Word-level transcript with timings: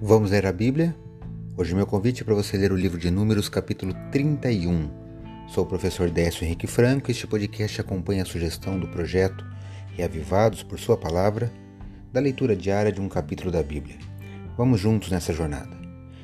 Vamos 0.00 0.30
ler 0.30 0.44
a 0.44 0.52
Bíblia? 0.52 0.94
Hoje 1.56 1.74
meu 1.74 1.86
convite 1.86 2.20
é 2.20 2.24
para 2.24 2.34
você 2.34 2.58
ler 2.58 2.70
o 2.70 2.76
livro 2.76 2.98
de 2.98 3.10
Números, 3.10 3.48
capítulo 3.48 3.94
31. 4.12 4.90
Sou 5.48 5.64
o 5.64 5.66
professor 5.66 6.10
Décio 6.10 6.44
Henrique 6.44 6.66
Franco 6.66 7.10
e 7.10 7.12
este 7.12 7.26
podcast 7.26 7.80
acompanha 7.80 8.22
a 8.22 8.26
sugestão 8.26 8.78
do 8.78 8.88
projeto 8.88 9.42
Reavivados 9.96 10.62
por 10.62 10.78
Sua 10.78 10.98
Palavra, 10.98 11.50
da 12.12 12.20
leitura 12.20 12.54
diária 12.54 12.92
de 12.92 13.00
um 13.00 13.08
capítulo 13.08 13.50
da 13.50 13.62
Bíblia. 13.62 13.96
Vamos 14.54 14.80
juntos 14.80 15.10
nessa 15.10 15.32
jornada. 15.32 15.74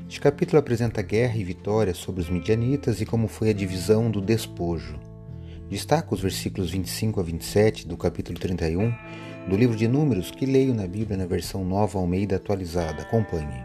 Este 0.07 0.20
capítulo 0.20 0.59
apresenta 0.59 1.00
guerra 1.00 1.39
e 1.39 1.43
vitória 1.43 1.95
sobre 1.95 2.20
os 2.20 2.29
midianitas 2.29 3.00
e 3.00 3.07
como 3.07 3.27
foi 3.27 3.48
a 3.48 3.54
divisão 3.54 4.11
do 4.11 4.20
despojo. 4.20 5.00
Destaca 5.73 6.14
os 6.14 6.20
versículos 6.20 6.70
25 6.70 7.18
a 7.18 7.23
27 7.23 7.88
do 7.88 7.96
capítulo 7.96 8.38
31 8.38 8.95
do 9.48 9.56
livro 9.56 9.74
de 9.74 9.88
Números 9.88 10.30
que 10.30 10.45
leio 10.45 10.74
na 10.74 10.87
Bíblia 10.87 11.16
na 11.16 11.24
versão 11.24 11.64
nova 11.64 11.98
Almeida 11.98 12.37
atualizada. 12.37 13.01
Acompanhe. 13.01 13.64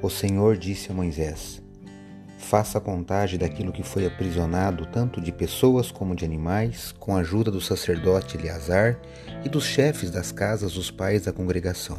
O 0.00 0.08
Senhor 0.08 0.56
disse 0.56 0.90
a 0.90 0.94
Moisés: 0.94 1.60
Faça 2.38 2.78
a 2.78 2.80
contagem 2.80 3.38
daquilo 3.38 3.72
que 3.72 3.82
foi 3.82 4.06
aprisionado, 4.06 4.86
tanto 4.86 5.20
de 5.20 5.30
pessoas 5.30 5.90
como 5.90 6.16
de 6.16 6.24
animais, 6.24 6.92
com 6.98 7.14
a 7.14 7.20
ajuda 7.20 7.50
do 7.50 7.60
sacerdote 7.60 8.38
Eleazar 8.38 8.98
e 9.44 9.50
dos 9.50 9.66
chefes 9.66 10.10
das 10.10 10.32
casas 10.32 10.72
dos 10.72 10.90
pais 10.90 11.26
da 11.26 11.32
congregação. 11.34 11.98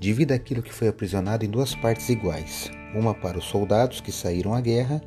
Divida 0.00 0.34
aquilo 0.34 0.62
que 0.62 0.72
foi 0.72 0.88
aprisionado 0.88 1.44
em 1.44 1.50
duas 1.50 1.74
partes 1.74 2.08
iguais, 2.08 2.70
uma 2.94 3.12
para 3.12 3.36
os 3.36 3.44
soldados 3.44 4.00
que 4.00 4.10
saíram 4.10 4.54
à 4.54 4.62
guerra 4.62 5.02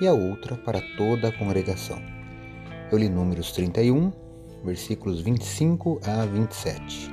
e 0.00 0.06
a 0.06 0.12
outra 0.12 0.56
para 0.56 0.80
toda 0.96 1.28
a 1.28 1.32
congregação. 1.32 2.00
Eu 2.90 2.98
li 2.98 3.08
Números 3.08 3.52
31, 3.52 4.10
versículos 4.64 5.20
25 5.20 6.00
a 6.04 6.24
27. 6.24 7.10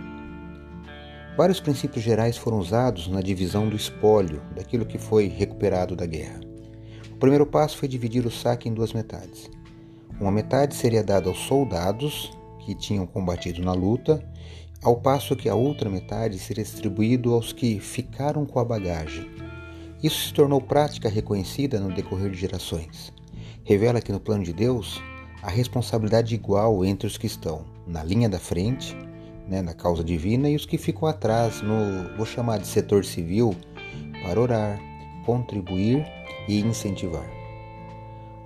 Vários 1.35 1.59
princípios 1.59 2.03
gerais 2.03 2.35
foram 2.35 2.57
usados 2.57 3.07
na 3.07 3.21
divisão 3.21 3.69
do 3.69 3.75
espólio, 3.75 4.41
daquilo 4.55 4.85
que 4.85 4.97
foi 4.97 5.27
recuperado 5.27 5.95
da 5.95 6.05
guerra. 6.05 6.39
O 7.11 7.17
primeiro 7.17 7.45
passo 7.45 7.77
foi 7.77 7.87
dividir 7.87 8.25
o 8.25 8.31
saque 8.31 8.67
em 8.67 8.73
duas 8.73 8.93
metades. 8.93 9.49
Uma 10.19 10.31
metade 10.31 10.73
seria 10.73 11.03
dada 11.03 11.29
aos 11.29 11.39
soldados 11.39 12.31
que 12.65 12.73
tinham 12.73 13.05
combatido 13.05 13.61
na 13.61 13.73
luta, 13.73 14.23
ao 14.81 14.95
passo 14.95 15.35
que 15.35 15.47
a 15.47 15.55
outra 15.55 15.89
metade 15.89 16.39
seria 16.39 16.63
distribuído 16.63 17.33
aos 17.33 17.53
que 17.53 17.79
ficaram 17.79 18.45
com 18.45 18.59
a 18.59 18.65
bagagem. 18.65 19.46
Isso 20.01 20.27
se 20.27 20.33
tornou 20.33 20.61
prática 20.61 21.09
reconhecida 21.09 21.79
no 21.79 21.93
decorrer 21.93 22.29
de 22.29 22.37
gerações. 22.37 23.11
Revela 23.63 23.99
que 23.99 24.11
no 24.11 24.19
plano 24.19 24.43
de 24.43 24.53
Deus, 24.53 25.01
a 25.41 25.49
responsabilidade 25.49 26.35
igual 26.35 26.85
entre 26.85 27.07
os 27.07 27.17
que 27.17 27.25
estão 27.25 27.65
na 27.85 28.03
linha 28.03 28.29
da 28.29 28.39
frente, 28.39 28.95
né, 29.47 29.61
na 29.61 29.73
causa 29.73 30.03
divina, 30.03 30.49
e 30.49 30.55
os 30.55 30.65
que 30.65 30.77
ficam 30.77 31.07
atrás, 31.07 31.61
no, 31.61 32.15
vou 32.15 32.25
chamar 32.25 32.59
de 32.59 32.67
setor 32.67 33.03
civil, 33.03 33.55
para 34.23 34.39
orar, 34.39 34.79
contribuir 35.25 36.05
e 36.47 36.59
incentivar. 36.59 37.27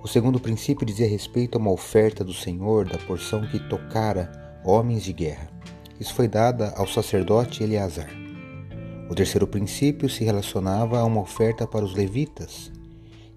O 0.02 0.08
segundo 0.08 0.40
princípio 0.40 0.86
dizia 0.86 1.08
respeito 1.08 1.56
a 1.56 1.60
uma 1.60 1.70
oferta 1.70 2.24
do 2.24 2.32
Senhor 2.34 2.88
da 2.88 2.98
porção 2.98 3.46
que 3.46 3.58
tocara 3.68 4.60
homens 4.64 5.04
de 5.04 5.12
guerra. 5.12 5.48
Isso 6.00 6.14
foi 6.14 6.26
dada 6.26 6.72
ao 6.76 6.86
sacerdote 6.86 7.62
Eleazar. 7.62 8.21
O 9.12 9.14
terceiro 9.14 9.46
princípio 9.46 10.08
se 10.08 10.24
relacionava 10.24 10.98
a 10.98 11.04
uma 11.04 11.20
oferta 11.20 11.66
para 11.66 11.84
os 11.84 11.94
levitas, 11.94 12.72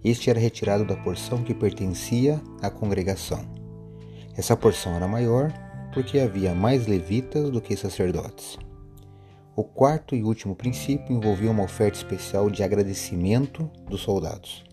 este 0.05 0.29
era 0.29 0.39
retirado 0.39 0.85
da 0.85 0.95
porção 0.95 1.43
que 1.43 1.53
pertencia 1.53 2.41
à 2.61 2.69
congregação. 2.69 3.45
Essa 4.37 4.55
porção 4.55 4.95
era 4.95 5.05
maior 5.05 5.51
porque 5.93 6.17
havia 6.17 6.55
mais 6.55 6.87
levitas 6.87 7.49
do 7.49 7.59
que 7.59 7.75
sacerdotes. 7.75 8.57
O 9.53 9.65
quarto 9.65 10.15
e 10.15 10.23
último 10.23 10.55
princípio 10.55 11.13
envolvia 11.13 11.51
uma 11.51 11.63
oferta 11.65 11.97
especial 11.97 12.49
de 12.49 12.63
agradecimento 12.63 13.69
dos 13.89 13.99
soldados. 13.99 14.63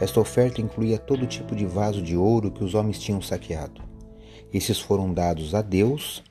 Esta 0.00 0.20
oferta 0.20 0.60
incluía 0.60 0.98
todo 0.98 1.26
tipo 1.26 1.56
de 1.56 1.66
vaso 1.66 2.00
de 2.00 2.16
ouro 2.16 2.52
que 2.52 2.62
os 2.62 2.76
homens 2.76 3.00
tinham 3.00 3.20
saqueado. 3.20 3.82
Esses 4.54 4.78
foram 4.78 5.12
dados 5.12 5.52
a 5.52 5.62
Deus 5.62 6.22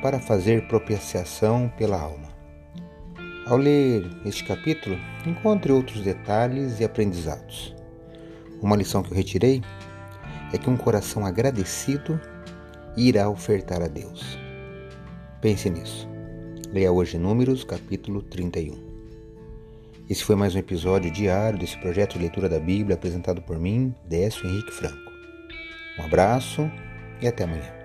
para 0.00 0.20
fazer 0.20 0.68
propiciação 0.68 1.68
pela 1.76 2.00
alma. 2.00 2.37
Ao 3.48 3.56
ler 3.56 4.06
este 4.26 4.44
capítulo, 4.44 4.98
encontre 5.26 5.72
outros 5.72 6.02
detalhes 6.02 6.80
e 6.80 6.84
aprendizados. 6.84 7.74
Uma 8.60 8.76
lição 8.76 9.02
que 9.02 9.10
eu 9.10 9.16
retirei 9.16 9.62
é 10.52 10.58
que 10.58 10.68
um 10.68 10.76
coração 10.76 11.24
agradecido 11.24 12.20
irá 12.94 13.26
ofertar 13.30 13.80
a 13.80 13.88
Deus. 13.88 14.38
Pense 15.40 15.70
nisso. 15.70 16.06
Leia 16.70 16.92
hoje 16.92 17.16
Números, 17.16 17.64
capítulo 17.64 18.20
31. 18.20 18.86
Esse 20.10 20.24
foi 20.24 20.36
mais 20.36 20.54
um 20.54 20.58
episódio 20.58 21.10
diário 21.10 21.58
desse 21.58 21.78
projeto 21.78 22.14
de 22.14 22.18
leitura 22.18 22.50
da 22.50 22.58
Bíblia 22.58 22.96
apresentado 22.96 23.40
por 23.40 23.58
mim, 23.58 23.94
Décio 24.04 24.46
Henrique 24.46 24.72
Franco. 24.72 25.10
Um 25.98 26.04
abraço 26.04 26.70
e 27.22 27.26
até 27.26 27.44
amanhã. 27.44 27.77